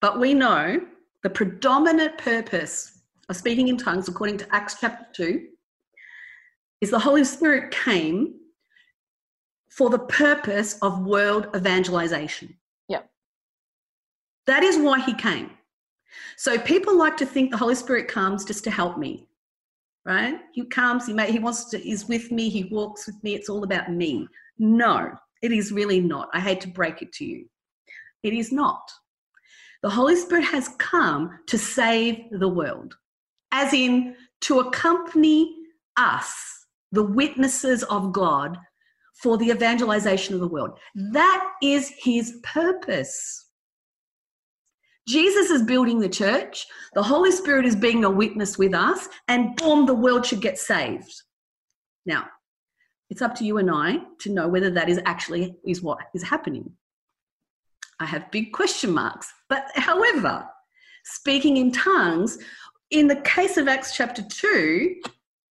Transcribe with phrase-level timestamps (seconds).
[0.00, 0.80] but we know
[1.22, 5.46] the predominant purpose of speaking in tongues, according to Acts chapter 2,
[6.80, 8.39] is the Holy Spirit came
[9.70, 12.54] for the purpose of world evangelization.
[12.88, 13.02] Yeah.
[14.46, 15.50] That is why he came.
[16.36, 19.28] So people like to think the Holy Spirit comes just to help me,
[20.04, 20.40] right?
[20.52, 23.48] He comes, he, may, he wants to, he's with me, he walks with me, it's
[23.48, 24.26] all about me.
[24.58, 26.28] No, it is really not.
[26.34, 27.46] I hate to break it to you.
[28.22, 28.90] It is not.
[29.82, 32.96] The Holy Spirit has come to save the world,
[33.52, 35.56] as in to accompany
[35.96, 38.58] us, the witnesses of God,
[39.22, 40.78] for the evangelization of the world.
[40.94, 43.46] That is his purpose.
[45.08, 49.56] Jesus is building the church, the Holy Spirit is being a witness with us, and
[49.56, 51.22] boom, the world should get saved.
[52.06, 52.26] Now,
[53.08, 56.22] it's up to you and I to know whether that is actually is what is
[56.22, 56.70] happening.
[57.98, 59.32] I have big question marks.
[59.48, 60.46] But however,
[61.04, 62.38] speaking in tongues,
[62.90, 64.96] in the case of Acts chapter 2,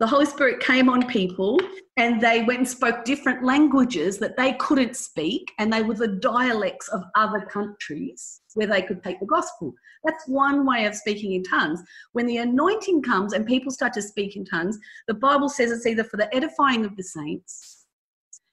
[0.00, 1.58] the Holy Spirit came on people
[1.96, 6.16] and they went and spoke different languages that they couldn't speak, and they were the
[6.16, 9.72] dialects of other countries where they could take the gospel.
[10.04, 11.80] That's one way of speaking in tongues.
[12.12, 15.86] When the anointing comes and people start to speak in tongues, the Bible says it's
[15.86, 17.86] either for the edifying of the saints,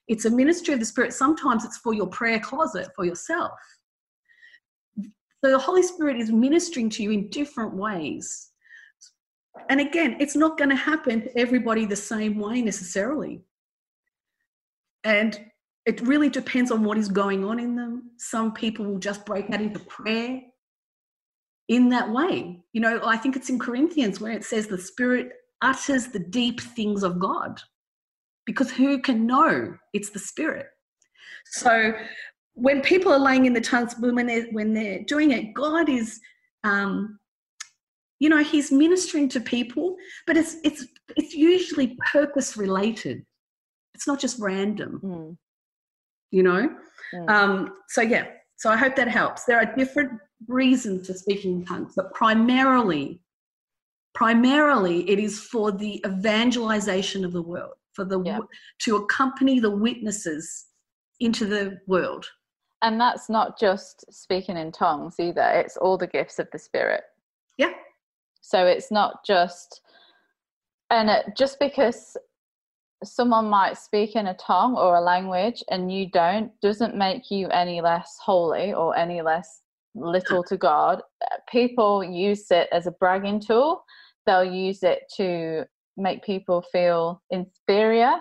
[0.08, 3.52] it's a ministry of the Spirit, sometimes it's for your prayer closet, for yourself.
[5.44, 8.51] So the Holy Spirit is ministering to you in different ways.
[9.70, 13.42] And again, it's not going to happen to everybody the same way necessarily.
[15.04, 15.40] And
[15.86, 18.12] it really depends on what is going on in them.
[18.18, 20.42] Some people will just break out into prayer
[21.70, 22.64] in that way.
[22.74, 25.32] You know, I think it's in Corinthians where it says the Spirit
[25.62, 27.62] utters the deep things of God.
[28.46, 29.76] Because who can know?
[29.94, 30.68] It's the Spirit.
[31.46, 31.94] So
[32.54, 36.20] when people are laying in the tongues, when they're, when they're doing it, God is
[36.64, 37.20] um,
[38.22, 40.86] you know he's ministering to people but it's it's
[41.18, 43.26] it's usually purpose related
[43.94, 45.02] it's not just random.
[45.04, 45.38] Mm.
[46.32, 46.70] you know?
[47.14, 47.30] Mm.
[47.30, 48.28] um, so yeah.
[48.56, 49.44] So i hope that helps.
[49.46, 50.12] There are different
[50.48, 53.22] reasons for speaking in tongues but primarily
[54.14, 58.40] primarily it is for the evangelization of the world for the yeah.
[58.84, 60.68] to accompany the witnesses
[61.20, 62.26] into the world.
[62.84, 65.48] And that's not just speaking in tongues either.
[65.54, 67.04] It's all the gifts of the spirit.
[67.58, 67.74] Yeah
[68.42, 69.82] so it's not just,
[70.90, 72.18] and it, just because
[73.04, 77.48] someone might speak in a tongue or a language and you don't, doesn't make you
[77.50, 79.62] any less holy or any less
[79.96, 81.02] little to God.
[81.50, 83.84] People use it as a bragging tool.
[84.26, 85.66] They'll use it to
[85.98, 88.14] make people feel inferior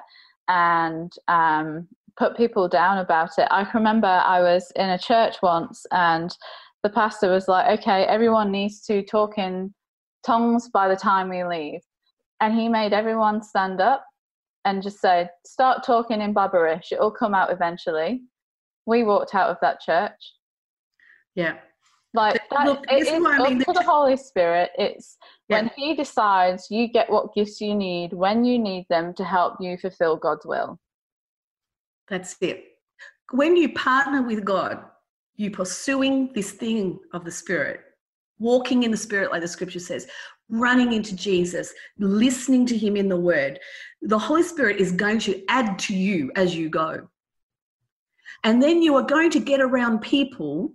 [0.49, 1.87] and um,
[2.17, 3.49] put people down about it.
[3.51, 6.35] I remember I was in a church once and
[6.83, 9.75] the pastor was like, okay, everyone needs to talk in
[10.25, 11.81] tongues by the time we leave.
[12.41, 14.05] And he made everyone stand up
[14.65, 16.93] and just say, start talking in Babberish.
[16.93, 18.23] It'll come out eventually.
[18.87, 20.35] We walked out of that church.
[21.35, 21.57] Yeah.
[22.13, 23.59] Like that, Look, it is up mean.
[23.61, 24.71] to the Holy Spirit.
[24.77, 25.17] It's
[25.49, 25.61] yeah.
[25.61, 29.55] when He decides you get what gifts you need when you need them to help
[29.61, 30.81] you fulfill God's will.
[32.09, 32.65] That's it.
[33.31, 34.83] When you partner with God,
[35.37, 37.81] you're pursuing this thing of the Spirit
[38.41, 40.09] walking in the spirit, like the scripture says,
[40.49, 43.61] running into Jesus, listening to him in the word,
[44.03, 47.09] the Holy Spirit is going to add to you as you go.
[48.43, 50.73] And then you are going to get around people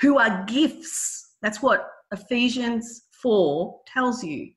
[0.00, 1.34] who are gifts.
[1.40, 4.50] That's what Ephesians 4 tells you.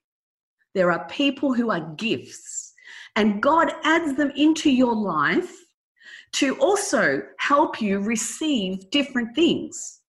[0.76, 2.74] There are people who are gifts,
[3.16, 5.56] and God adds them into your life
[6.34, 10.02] to also help you receive different things.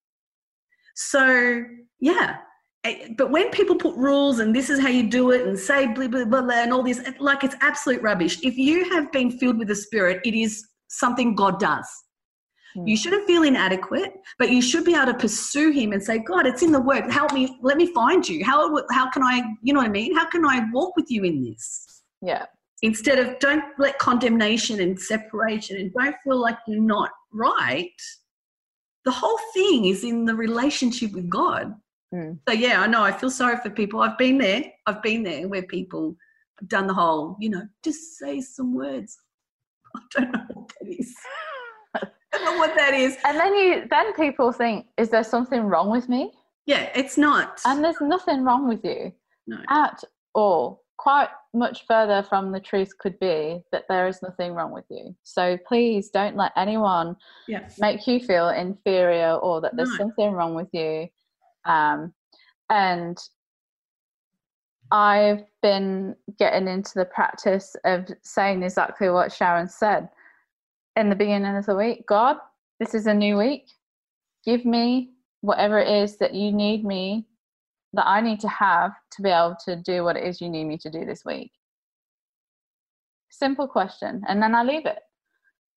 [0.95, 1.63] So,
[2.01, 2.37] yeah.
[3.15, 6.07] But when people put rules and this is how you do it and say blah,
[6.07, 8.39] blah, blah, blah, and all this, like it's absolute rubbish.
[8.43, 11.87] If you have been filled with the Spirit, it is something God does.
[12.73, 12.87] Hmm.
[12.87, 16.47] You shouldn't feel inadequate, but you should be able to pursue Him and say, God,
[16.47, 17.11] it's in the Word.
[17.11, 17.59] Help me.
[17.61, 18.43] Let me find you.
[18.43, 19.43] How how can I?
[19.61, 20.15] You know what I mean?
[20.15, 22.03] How can I walk with you in this?
[22.21, 22.45] Yeah.
[22.81, 27.91] Instead of don't let condemnation and separation and don't feel like you're not right.
[29.05, 31.75] The whole thing is in the relationship with God.
[32.13, 32.39] Mm.
[32.47, 33.03] So yeah, I know.
[33.03, 34.01] I feel sorry for people.
[34.01, 34.63] I've been there.
[34.85, 36.15] I've been there where people
[36.59, 39.17] have done the whole, you know, just say some words.
[39.95, 41.15] I don't know what that is.
[41.95, 43.17] I don't know what that is.
[43.25, 46.31] And then you, then people think, is there something wrong with me?
[46.65, 47.59] Yeah, it's not.
[47.65, 49.11] And there's nothing wrong with you
[49.47, 49.57] no.
[49.69, 50.03] at
[50.33, 50.83] all.
[50.97, 55.15] Quite much further from the truth could be that there is nothing wrong with you.
[55.23, 57.15] So please don't let anyone
[57.47, 57.79] yes.
[57.79, 59.97] make you feel inferior or that there's no.
[59.97, 61.07] something wrong with you.
[61.65, 62.13] Um,
[62.69, 63.17] and
[64.91, 70.09] I've been getting into the practice of saying exactly what Sharon said
[70.95, 72.37] in the beginning of the week God,
[72.79, 73.67] this is a new week.
[74.45, 75.11] Give me
[75.41, 77.25] whatever it is that you need me,
[77.93, 80.65] that I need to have to be able to do what it is you need
[80.65, 81.51] me to do this week.
[83.29, 84.23] Simple question.
[84.27, 84.99] And then I leave it.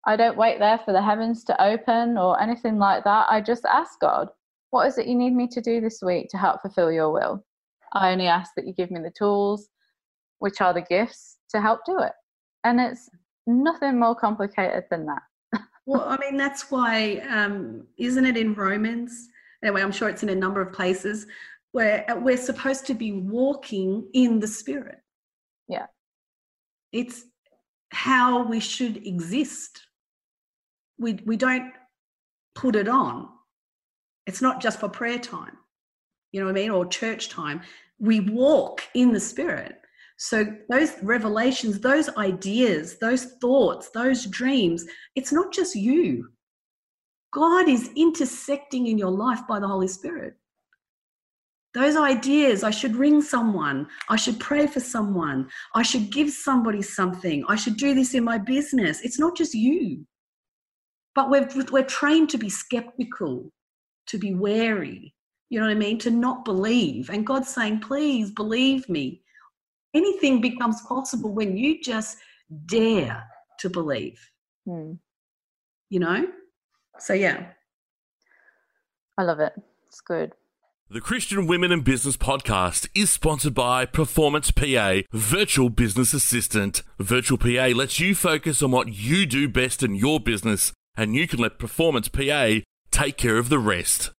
[0.07, 3.27] I don't wait there for the heavens to open or anything like that.
[3.31, 4.29] I just ask God,
[4.75, 7.45] what is it you need me to do this week to help fulfill your will?
[7.93, 9.69] I only ask that you give me the tools,
[10.41, 12.11] which are the gifts, to help do it.
[12.65, 13.09] And it's
[13.47, 15.23] nothing more complicated than that.
[15.87, 19.29] well, I mean, that's why, um, isn't it in Romans?
[19.63, 21.29] Anyway, I'm sure it's in a number of places
[21.71, 24.99] where uh, we're supposed to be walking in the Spirit.
[25.69, 25.87] Yeah.
[26.91, 27.27] It's
[27.91, 29.83] how we should exist.
[30.99, 31.73] We, we don't
[32.57, 33.29] put it on.
[34.27, 35.57] It's not just for prayer time,
[36.33, 37.61] you know what I mean, or church time.
[37.99, 39.77] We walk in the Spirit.
[40.17, 44.85] So, those revelations, those ideas, those thoughts, those dreams,
[45.17, 46.29] it's not just you.
[47.33, 50.35] God is intersecting in your life by the Holy Spirit.
[51.75, 56.81] Those ideas, I should ring someone, I should pray for someone, I should give somebody
[56.81, 59.01] something, I should do this in my business.
[59.01, 60.07] It's not just you.
[61.17, 63.51] But we're, we're trained to be skeptical,
[64.15, 65.13] to be wary,
[65.51, 65.99] you know what I mean?
[65.99, 67.11] To not believe.
[67.11, 69.23] And God's saying, please believe me
[69.93, 72.19] anything becomes possible when you just
[72.67, 73.25] dare
[73.59, 74.31] to believe.
[74.67, 74.93] Hmm.
[75.91, 76.27] You know?
[77.01, 77.47] So, yeah.
[79.19, 79.53] I love it.
[79.89, 80.33] It's good.
[80.91, 86.83] The Christian Women in Business podcast is sponsored by Performance PA, Virtual Business Assistant.
[87.01, 91.27] Virtual PA lets you focus on what you do best in your business, and you
[91.27, 92.61] can let Performance PA
[92.95, 94.13] take care of the rest.